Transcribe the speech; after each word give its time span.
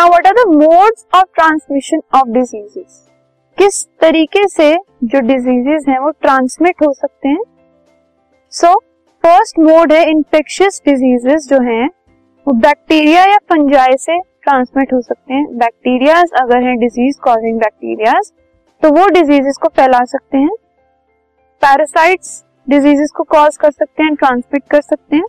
Now 0.00 0.08
what 0.08 0.26
are 0.26 0.32
the 0.34 0.42
modes 0.48 1.04
of 1.14 1.24
transmission 1.34 2.00
of 2.14 2.28
diseases 2.28 3.08
किस 3.58 3.82
तरीके 4.00 4.46
से 4.48 4.68
जो 5.04 5.20
डिजीजेस 5.20 5.84
हैं, 5.88 5.98
वो 5.98 6.10
ट्रांसमिट 6.10 6.82
हो 6.82 6.92
सकते 6.92 7.28
हैं? 7.28 7.42
सो 8.52 8.72
फ़र्स्ट 9.24 9.58
मोड 9.58 9.92
है 9.92 10.10
इन्फेक्शियस 10.10 10.80
डिजीजेस 10.86 11.48
जो 11.48 11.60
हैं, 11.62 11.88
वो 12.46 12.54
बैक्टीरिया 12.60 13.24
या 13.24 13.36
फंजाई 13.50 13.96
से 13.96 14.18
ट्रांसमिट 14.18 14.92
हो 14.92 15.00
सकते 15.00 15.34
हैं। 15.34 15.44
बैक्टीरिया 15.58 16.20
अगर 16.42 16.62
हैं 16.62 16.76
डिज़ीज़ 16.78 17.18
कॉजिंग 17.22 17.58
बैक्टीरियाज 17.58 18.32
तो 18.82 18.90
वो 18.90 19.06
डिजीजेस 19.10 19.58
को 19.62 19.68
फैला 19.70 20.04
सकते 20.04 20.38
हैं। 20.38 20.54
पैरासाइट्स 21.62 22.32
डिजीजेस 22.68 23.12
को 23.16 23.24
कॉज 23.26 23.56
कर 23.56 23.70
सकते 23.70 24.02
हैं 24.02 24.14
ट्रांसमिट 24.14 24.64
कर 24.70 24.80
सकते 24.80 25.16
हैं। 25.16 25.24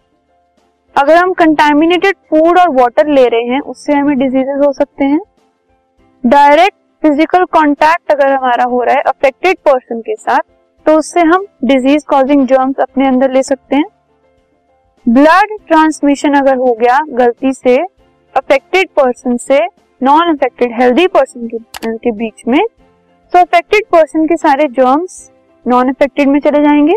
अगर 0.96 1.16
हम 1.16 1.32
कंटेमिनेटेड 1.34 2.16
फ़ूड 2.30 2.60
और 2.60 2.70
वाटर 2.72 3.08
ले 3.10 3.28
रहे 3.28 3.44
हैं 3.46 3.60
उससे 3.62 3.94
हमें 3.94 4.18
डिजीजेस 4.18 4.60
हो 4.66 4.72
सकते 4.74 5.06
हैं। 5.06 5.20
डायरेक्ट 6.24 6.76
फ़िज़िकल 7.04 7.46
कांटेक्ट 7.54 8.12
अगर 8.12 8.32
हमारा 8.32 8.64
हो 8.66 8.82
रहा 8.84 8.96
है 8.96 9.02
अफेक्टेड 9.08 9.58
पर्सन 9.66 10.02
के 10.02 10.16
साथ 10.16 10.40
तो 10.86 10.98
उससे 10.98 11.22
हम 11.22 11.46
डिज़ीज़ 11.66 12.06
कॉजिंग 12.08 12.46
जर्म्स 12.48 12.80
अपने 12.80 13.08
अंदर 13.08 13.32
ले 13.32 13.44
सकते 13.44 13.76
हैं। 13.76 13.86
ब्लड 15.06 15.58
ट्रांसमिशन 15.68 16.34
अगर 16.34 16.58
हो 16.58 16.74
गया 16.74 17.00
गलती 17.12 17.54
से 17.54 17.78
अफेक्टेड 18.36 18.90
पर्सन 18.98 19.38
से 19.40 19.60
नॉन 20.02 20.30
अफेक्टेड 20.30 20.74
हेल्दी 20.74 21.08
पर्सन 21.08 21.48
के, 21.48 22.12
बीच 22.12 22.44
में 22.48 22.62
तो 23.34 23.40
अफेक्टेड 23.40 23.86
पर्सन 23.92 24.26
के 24.28 24.38
सारे 24.38 24.68
जर्म्स 24.70 25.30
नॉन 25.66 25.90
अफेक्टेड 25.90 26.28
में 26.28 26.40
चले 26.40 26.64
जाएँगे। 26.64 26.96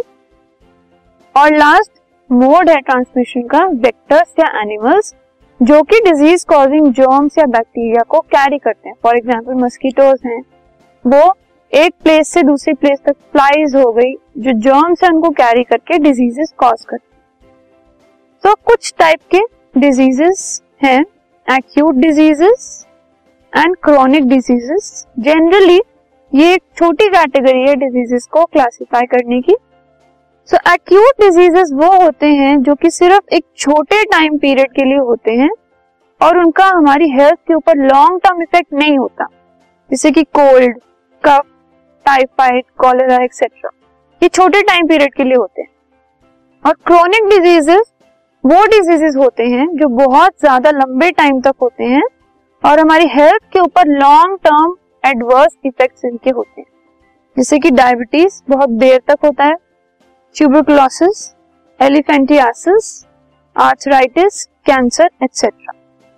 और 1.35 1.55
लास्ट 1.55 1.93
मोड 2.31 2.69
है 2.71 2.81
ट्रांसमिशन 2.81 3.43
का 3.49 3.65
वेक्टर्स 3.67 4.35
या 4.39 4.47
एनिमल्स 4.61 5.15
जो 5.61 5.83
कि 5.83 5.99
डिज़ीज़ 6.03 6.45
कॉजिंग 6.47 6.93
जर्म्स 6.95 7.39
या 7.39 7.45
बैक्टीरिया 7.49 8.03
को 8.09 8.21
कैरी 8.27 8.59
करते 8.59 8.89
हैं। 8.89 8.95
फॉर 9.03 9.17
एग्ज़ाम्पल 9.17 9.55
मस्कीटोज 9.55 10.21
हैं। 10.27 10.41
वो 11.05 11.35
एक 11.73 11.95
प्लेस 12.03 12.29
से 12.29 12.43
दूसरी 12.43 12.75
प्लेस 12.75 12.99
तक 13.07 13.17
फ्लाइज 13.33 13.75
हो 13.77 13.91
गई, 13.93 14.13
जो 14.39 14.53
जर्म्स 14.61 15.05
है, 15.05 15.11
उनको 15.11 15.31
कैरी 15.33 15.63
करके 15.65 15.99
डिजीजेस 16.01 16.53
कॉज 16.59 16.85
करते 16.85 17.13
तो 18.45 18.55
कुछ 18.67 18.93
टाइप 18.99 19.21
के 19.31 19.41
डिजीजेस 19.75 20.63
हैं 20.85 21.01
acute 21.49 21.95
diseases 21.97 22.87
and 23.53 23.77
chronic 23.85 24.29
diseases 24.29 25.07
generally 25.21 25.81
ये 26.33 26.53
एक 26.55 26.63
छोटी 26.77 27.09
कैटेगरी 27.09 27.61
है 27.61 27.75
डिजीजेस 27.77 28.27
को 28.27 28.45
क्लासिफाई 28.47 29.07
करने 29.07 29.41
की। 29.41 29.57
सो 30.49 30.57
एक्यूट 30.73 31.21
डिजीजेस 31.21 31.71
वो 31.75 31.87
होते 32.03 32.27
हैं 32.29 32.57
जो 32.63 32.75
कि 32.75 32.89
सिर्फ़ 32.91 33.35
एक 33.35 33.45
छोटे 33.59 34.03
टाइम 34.07 34.37
पीरियड 34.39 34.73
के 34.73 34.85
लिए 34.85 34.99
होते 35.01 35.33
हैं 35.33 35.49
और 36.21 36.39
उनका 36.39 36.65
हमारी 36.67 37.09
हेल्थ 37.11 37.39
के 37.49 37.55
ऊपर 37.55 37.79
लॉन्ग 37.79 38.21
टर्म 38.25 38.43
इफ़ेक्ट 38.43 38.73
नहीं 38.75 38.99
होता। 38.99 39.27
जैसे 39.91 40.11
कि 40.11 40.23
cold 40.39 40.77
cough 41.25 41.47
typhoid 42.07 42.65
cholera 42.79 43.23
etcetera 43.25 43.71
ये 44.23 44.29
छोटे 44.31 44.63
टाइम 44.65 44.89
पीरियड 44.89 45.15
के 45.15 45.25
लिए 45.25 45.37
होते 45.37 45.63
हैं। 45.63 45.69
और 46.65 46.75
क्रोनिक 46.87 47.29
डिजीजेस 47.31 47.93
वो 48.45 48.65
डिजीजेस 48.69 49.17
होते 49.17 49.47
हैं 49.47 49.67
जो 49.77 49.89
बहुत 49.97 50.33
ज़्यादा 50.41 50.71
लंबे 50.73 51.11
टाइम 51.13 51.41
तक 51.41 51.55
होते 51.63 51.85
हैं 51.87 52.05
और 52.63 52.81
हमारी 52.81 53.09
हेल्थ 53.11 53.53
के 53.53 53.61
ऊपर 53.61 53.89
लॉन्ग 53.95 54.39
टर्म 54.45 54.77
एडवर्स 55.05 55.57
इफेक्ट्स 55.67 56.05
इनके 56.05 56.31
होते 56.31 56.61
हैं। 56.61 56.69
जैसे 57.37 57.59
कि 57.59 57.71
डायबिटीज़ 57.73 58.43
बहुत 58.49 58.71
देर 58.81 59.01
तक 59.09 59.25
होता 59.25 59.45
है 59.45 59.57
tuberculosis 60.35 61.19
elephantiasis 61.81 62.87
arthritis 63.57 64.45
cancer 64.67 65.11
etcetera 65.25 65.73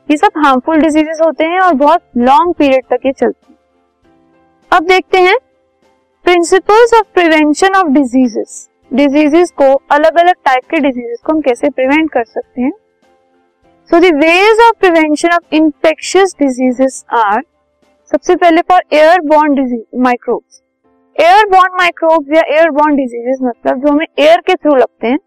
ये 0.09 0.17
सब 0.17 0.39
हार्मफुल 0.45 0.81
डिजीजेस 0.81 1.21
होते 1.25 1.45
हैं 1.45 1.61
और 1.61 1.75
बहुत 1.75 2.03
लॉन्ग 2.19 2.55
पीरियड 2.55 2.85
तक 2.91 3.07
ये 3.07 3.13
चलते 3.13 3.47
हैं। 3.51 3.57
अब 4.73 4.87
देखते 4.89 5.19
हैं 5.21 5.37
principles 6.25 6.95
of 6.95 7.07
prevention 7.15 7.75
of 7.75 7.89
diseases 7.93 8.69
diseases 8.91 9.51
को 9.59 9.73
अलग 9.93 10.19
अलग 10.19 10.35
टाइप 10.45 10.71
के 10.71 10.81
डिजीजेस 10.81 11.21
को 11.25 11.33
हम 11.33 11.41
कैसे 11.41 11.71
प्रिवेंट 11.71 12.11
कर 12.13 12.25
सकते 12.25 12.63
हैं? 12.63 12.73
So 13.91 14.01
the 14.01 14.15
ways 14.17 14.61
of 14.69 14.79
prevention 14.81 15.35
of 15.35 15.55
infectious 15.55 16.35
diseases 16.39 17.05
are 17.17 17.43
सबसे 18.13 18.37
पहले 18.37 18.61
for 18.63 18.83
airborne 19.27 19.55
disease 19.55 20.01
microbes 20.03 20.63
airborne 21.51 21.77
microbes 21.77 22.37
या 22.37 22.43
एयर 22.49 22.71
बॉर्न 22.71 22.97
डिजीजेस 22.97 23.39
मतलब 23.43 23.81
जो 23.83 23.93
हमें 23.93 24.07
एयर 24.19 24.41
के 24.47 24.55
थ्रू 24.55 24.75
लगते 24.75 25.07
हैं, 25.07 25.19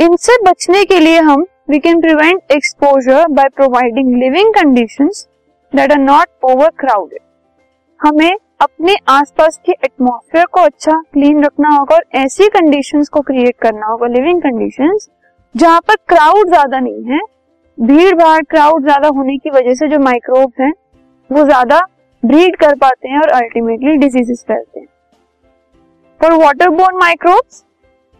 इनसे 0.00 0.36
बचने 0.42 0.84
के 0.84 0.98
लिए 1.00 1.20
हम 1.20 1.44
we 1.70 1.78
can 1.78 2.00
prevent 2.00 2.52
exposure 2.52 3.26
by 3.30 3.48
providing 3.56 4.14
living 4.16 4.52
conditions 4.54 5.26
that 5.72 5.92
are 5.92 5.98
not 5.98 6.50
overcrowded 6.80 7.20
हमें 8.00 8.36
अपने 8.60 8.96
आसपास 9.08 9.60
के 9.66 9.72
एटमॉस्फेयर 9.74 10.44
को 10.52 10.60
अच्छा 10.60 11.00
क्लीन 11.12 11.44
रखना 11.44 11.68
होगा 11.68 11.94
और 11.94 12.04
ऐसी 12.16 12.48
कंडीशंस 12.48 13.08
को 13.08 13.20
क्रिएट 13.22 13.56
करना 13.62 13.86
होगा 13.86 14.06
लिविंग 14.08 14.42
कंडीशंस 14.42 15.08
जहाँ 15.54 15.80
पर 15.88 15.96
क्राउड 16.08 16.48
ज़्यादा 16.48 16.80
नहीं 16.80 17.04
है 17.04 17.20
भीड़ 17.78 18.14
भाड़ 18.14 18.40
क्राउड 18.50 18.82
ज़्यादा 18.82 19.08
होने 19.16 19.36
की 19.36 19.50
वजह 19.50 19.74
से 19.74 19.88
जो 19.88 19.98
माइक्रोब्स 19.98 20.60
हैं, 20.60 20.72
वो 21.30 21.44
ज़्यादा 21.44 21.80
ब्रीड 22.26 22.56
कर 22.56 22.74
पाते 22.76 23.08
हैं 23.08 23.18
और 23.18 23.28
अल्टीमेटली 23.32 23.96
डिजीजेस 23.96 24.44
फैलते 24.48 24.80
हैं. 24.80 24.86
For 26.20 26.32
waterborne 26.70 26.96
microbes 26.96 27.64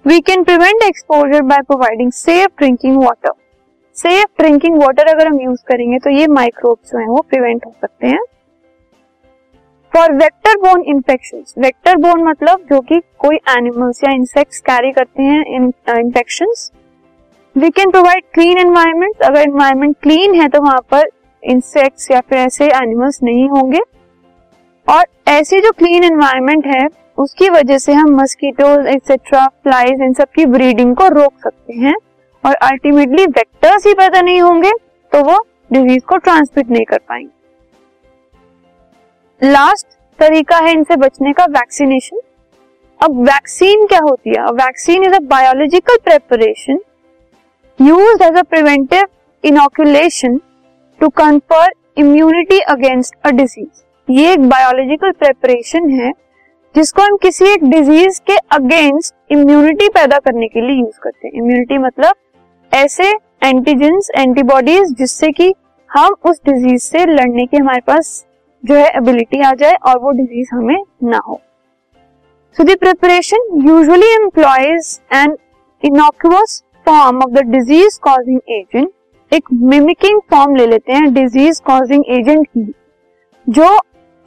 we 0.04 0.20
can 0.20 0.44
prevent 0.44 0.82
exposure 0.82 1.42
by 1.44 1.62
providing 1.62 2.12
safe 2.12 2.50
drinking 2.58 2.96
water 2.96 3.32
safe 3.96 4.42
drinking 4.42 4.76
water 4.78 5.08
अगर 5.08 5.28
हम 5.28 5.40
यूज़ 5.40 5.62
करेंगे 5.68 5.98
तो 5.98 6.10
ये 6.10 6.26
माइक्रोब्स 6.28 6.92
जो 6.92 6.98
है 6.98 7.06
वो 7.06 7.20
प्रिवेंट 7.30 7.66
हो 7.66 7.72
सकते 7.72 8.06
हैं. 8.06 8.20
For 9.92 10.12
vector 10.14 10.56
borne 10.60 10.82
infection 10.88 11.44
vector 11.58 11.96
borne 11.96 12.22
मतलब 12.24 12.66
जो 12.70 12.80
कि 12.80 13.00
कोई 13.18 13.36
एनिमल्स 13.50 14.02
या 14.04 14.12
इंसेक्ट्स 14.12 14.60
कैरी 14.60 14.92
करते 14.92 15.22
हैं 15.22 15.44
infection 15.96 16.52
we 17.56 17.70
can 17.70 17.90
provide 17.90 18.24
clean 18.34 18.58
environment 18.58 19.22
अगर 19.22 19.40
एनवायरमेंट 19.40 19.96
क्लीन 20.02 20.34
है 20.34 20.48
तो 20.48 20.60
वहाँ 20.62 20.80
पर 20.90 21.08
इंसेक्ट्स 21.42 22.10
या 22.10 22.20
फिर 22.20 22.38
ऐसे 22.38 22.66
एनिमल्स 22.74 23.22
नहीं 23.22 23.48
होंगे. 23.48 23.80
और 24.86 25.04
ऐसी 25.28 25.60
जो 25.60 25.70
क्लीन 25.72 26.04
एनवायरमेंट 26.04 26.66
है, 26.66 26.86
उसकी 27.18 27.48
वजह 27.50 27.78
से 27.78 27.92
हम 27.92 28.10
मस्कीटोज 28.16 28.86
एक्सेट्रा 28.88 29.46
फ्लाइज 29.46 30.02
इन 30.02 30.12
सब 30.12 30.28
की 30.36 30.44
ब्रीडिंग 30.46 30.94
को 30.96 31.08
रोक 31.10 31.32
सकते 31.44 31.72
हैं। 31.74 31.94
और 32.44 32.54
अल्टीमेटली 32.54 33.24
वेक्टर्स 33.26 33.86
ही 33.86 33.92
पैदा 33.94 34.20
नहीं 34.20 34.40
होंगे 34.40 34.70
तो 35.12 35.22
वो 35.24 35.38
डिज़ीज़ 35.70 36.04
को 36.04 36.16
ट्रांसमिट 36.18 36.70
नहीं 36.70 36.84
कर 36.84 36.98
पाएँगे। 36.98 37.30
लास्ट 39.42 39.86
तरीका 40.18 40.56
है 40.58 40.72
इनसे 40.72 40.96
बचने 40.96 41.32
का 41.32 41.44
वैक्सीनेशन 41.50 42.20
अब 43.00 43.20
वैक्सीन 43.22 43.86
क्या 43.86 44.00
होती 44.00 44.30
है? 44.30 44.44
Vaccine 44.44 45.04
is 45.04 45.14
a 45.14 45.18
biological 45.30 45.96
preparation 46.04 46.78
use 47.78 48.22
as 48.24 48.36
a 48.36 48.42
preventive 48.44 49.04
inoculation 49.44 50.40
to 51.00 51.08
confer 51.16 51.72
immunity 51.98 52.58
against 52.60 53.14
a 53.24 53.30
disease 53.32 53.82
ये 54.08 54.32
एक 54.32 54.40
बायोलॉजिकल 54.48 55.10
प्रेपरेशन 55.12 55.88
है, 55.90 56.10
जिसको 56.74 57.02
हम 57.02 57.16
किसी 57.22 57.44
एक 57.44 57.64
डिज़ीज़ 57.64 58.20
के 58.26 58.36
अगेंस्ट 58.54 59.14
इम्यूनिटी 59.32 59.88
पैदा 59.88 60.18
करने 60.18 60.48
के 60.48 60.60
लिए 60.60 60.76
यूज़ 60.76 60.98
करते 61.02 61.26
हैं। 61.26 61.34
इम्यूनिटी 61.34 61.78
मतलब 61.78 62.14
ऐसे 62.72 63.08
एंटीजेंस 63.42 64.10
एंटीबॉडीज 64.16 64.92
जिससे 64.98 65.30
कि 65.30 65.52
हम 65.90 66.14
उस 66.24 66.40
डिज़ीज़ 66.46 66.82
से 66.82 67.04
लड़ने 67.06 67.46
के 67.46 67.56
हमारे 67.56 67.80
पास 67.86 68.24
जो 68.64 68.74
है 68.74 68.86
एबिलिटी 68.96 69.40
आ 69.40 69.52
जाए 69.54 69.74
और 69.86 69.98
वो 69.98 70.10
डिज़ीज़ 70.12 70.54
हमें 70.54 70.82
ना 71.04 71.20
हो। 71.26 71.40
So 72.56 72.64
the 72.64 72.76
preparation 72.80 73.68
usually 73.68 74.12
employs 74.14 74.98
an 75.14 75.36
innocuous 75.82 76.62
form 76.86 77.18
of 77.18 77.30
the 77.30 77.44
disease 77.48 77.98
causing 78.02 78.40
agent 78.50 78.90
एक 79.32 79.52
मिमिकिंग 79.64 80.20
फॉर्म 80.30 80.56
ले 80.56 80.66
लेते 80.66 80.92
हैं 80.92 81.12
डिज़ीज़ 81.14 81.60
कॉजिंग 81.66 82.04
एजेंट 82.10 82.46
की, 82.46 82.72
जो 83.46 83.76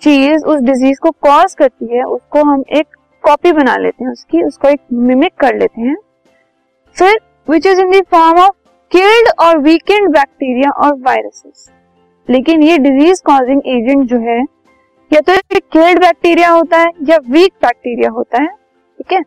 चीज़ 0.01 0.45
उस 0.45 0.61
डिज़ीज़ 0.61 0.99
को 0.99 1.11
कॉज 1.11 1.53
करती 1.53 1.97
है, 1.97 2.03
उसको 2.03 2.43
हम 2.43 2.63
एक 2.71 2.87
कॉपी 3.23 3.51
बना 3.51 3.75
लेते 3.77 4.03
हैं, 4.03 4.11
उसकी, 4.11 4.43
उसको 4.43 4.67
एक 4.67 4.79
मिमिक 4.93 5.33
कर 5.39 5.55
लेते 5.55 5.81
हैं। 5.81 5.95
फिर 6.95 7.19
which 7.49 7.65
is 7.65 7.81
in 7.81 8.01
form 8.01 8.39
of 8.39 8.55
killed 8.91 9.29
और 9.39 9.57
वीकेंड 9.57 10.09
बैक्टीरिया 10.09 10.71
और 10.71 10.93
वायरसेस 10.99 11.69
लेकिन 12.27 12.63
ये 12.63 12.77
डिज़ीज़ 12.77 13.21
कॉजिंग 13.25 13.61
एजेंट 13.67 14.03
जो 14.07 14.17
है, 14.19 14.39
या 15.11 15.19
तो 15.19 15.33
किल्ड 15.71 15.99
बैक्टीरिया 15.99 16.49
होता 16.49 16.77
है, 16.77 16.89
या 17.09 17.17
वीक 17.29 17.53
बैक्टीरिया 17.61 18.09
होता 18.09 18.41
है, 18.41 18.47
ठीक 18.47 19.13
है? 19.13 19.21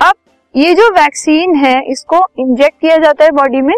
अब, 0.00 0.12
ये 0.54 0.74
जो 0.74 0.88
वैक्सीन 0.92 1.54
है, 1.54 1.74
इसको 1.90 2.26
इंजेक्ट 2.38 2.80
किया 2.80 2.96
जाता 2.96 3.24
है 3.24 3.30
बॉडी 3.30 3.60
में, 3.60 3.74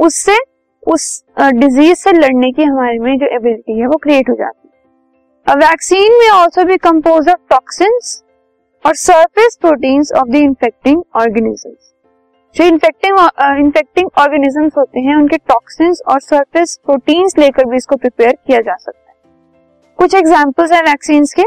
उससे, 0.00 0.36
उस 0.82 1.24
डिज़ीज़ 1.38 1.98
से 1.98 2.12
लड़ने 2.12 2.50
की 2.52 2.62
हमारे 2.62 2.98
में 2.98 3.16
जो 3.18 3.26
एबिलिटी 3.36 3.78
है, 3.78 3.86
वो 3.86 3.96
क्रिएट 3.96 4.30
हो 4.30 4.34
जाती 4.34 4.58
है। 4.58 4.61
वैक्सीन 5.46 6.12
में 6.12 6.28
ऑल्सो 6.30 6.64
भी 6.64 6.76
कंपोज 6.76 7.28
ऑफ़ 7.28 7.38
टॉक्सिन्स 7.50 8.22
और 8.84 8.94
surface 8.94 9.56
proteins 9.60 10.12
of 10.12 10.28
the 10.28 10.34
infecting 10.34 11.02
organisms 11.16 11.90
जो 12.54 12.64
इन्फेक्टिंग 12.64 13.18
इन्फेक्टिंग 13.58 14.08
ऑर्गेनिजम्स 14.18 14.72
होते 14.78 15.00
हैं, 15.00 15.16
उनके 15.16 15.36
टॉक्सिन्स 15.38 16.00
और 16.08 16.20
सरफेस 16.20 16.78
प्रोटीन्स 16.84 17.36
लेकर 17.38 17.64
भी 17.64 17.76
इसको 17.76 17.96
प्रिपेयर 17.96 18.36
किया 18.46 18.60
जा 18.60 18.76
सकता 18.76 19.10
है। 19.10 19.16
कुछ 19.98 20.14
एग्जाम्पल्स 20.14 20.72
हैं 20.72 20.82
वैक्सीन 20.82 21.24
के। 21.36 21.44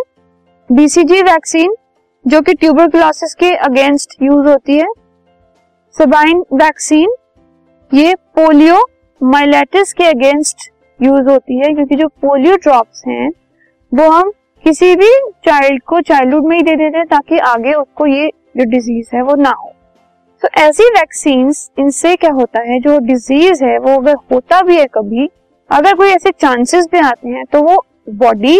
बीसीजी 0.69 1.21
वैक्सीन 1.21 1.75
जो 2.25 2.41
कि 2.41 2.53
ट्यूबरकुलोसिस 2.53 3.33
के 3.35 3.53
अगेंस्ट 3.67 4.15
यूज़ 4.21 4.47
होती 4.47 4.77
है। 4.77 4.87
सबाइन 5.95 6.43
वैक्सीन 6.53 7.15
ये 7.91 8.13
पोलियो 8.35 8.83
माइलेटिस 9.21 9.93
के 9.93 10.03
अगेंस्ट 10.03 10.69
यूज़ 10.99 11.29
होती 11.29 11.57
है, 11.57 11.73
क्योंकि 11.73 11.95
जो 11.95 12.07
पोलियो 12.07 12.55
ड्रॉप्स 12.57 13.03
हैं 13.07 13.31
वो 13.95 14.09
हम 14.09 14.31
किसी 14.65 14.95
भी 14.95 15.09
चाइल्ड 15.45 15.81
को 15.83 15.99
चाइल्डहुड 16.01 16.45
में 16.45 16.55
ही 16.57 16.63
दे 16.63 16.75
देते 16.75 16.97
हैं 16.97 17.05
ताकि 17.07 17.37
आगे 17.39 17.73
उसको 17.73 18.05
ये 18.05 18.27
जो 18.57 18.63
डिज़ीज़ 18.63 19.15
है 19.15 19.21
वो 19.21 19.35
ना 19.35 19.49
हो। 19.51 19.71
तो 20.43 20.47
ऐसी 20.61 20.89
वैक्सीन 20.89 21.51
इनसे 21.79 22.15
क्या 22.15 22.31
होता 22.31 22.61
है? 22.61 22.79
जो 22.79 22.97
डिज़ीज़ 22.99 23.63
है 23.65 23.77
वो 23.79 23.95
अगर 23.99 24.15
होता 24.31 24.61
भी 24.61 24.77
है 24.77 24.85
कभी 24.93 25.29
अगर 25.69 25.93
कोई 25.93 26.09
ऐसे 26.09 26.31
चांसेस 26.31 26.87
भी 26.91 26.99
आते 26.99 27.29
हैं 27.29 27.45
तो 27.45 27.61
वो 27.61 27.83
बॉडी 28.15 28.59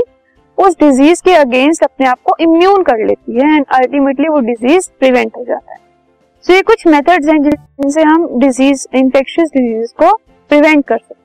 उस 0.58 0.78
डिज़ीज़ 0.80 1.22
के 1.24 1.34
अगेंस्ट 1.34 1.84
अपने 1.84 2.08
आप 2.08 2.20
को 2.24 2.36
इम्यून 2.40 2.84
कर 2.84 3.06
लेती 3.06 3.40
है 3.40 3.56
एंड 3.56 3.66
अल्टीमेटली 3.72 4.28
वो 4.28 4.40
डिज़ीज़ 4.42 4.90
प्रिवेंट 5.00 5.38
हो 5.38 5.44
जाता 5.44 5.74
है। 5.74 5.78
सो 5.78 6.50
so, 6.50 6.56
ये 6.56 6.62
कुछ 6.62 6.88
मेथड्स 6.88 7.28
हैं 7.28 7.42
जिनसे 7.42 8.02
हम 8.02 8.28
डिज़ीज़ 8.40 8.88
इन्फेक्शियस 8.96 9.50
डिज़ीज़ 9.50 9.94
को 9.94 10.16
प्रिवेंट 10.50 10.86
कर 10.86 10.98
सकते 10.98 11.14
हैं। 11.14 11.25